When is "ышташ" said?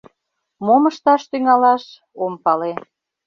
0.91-1.21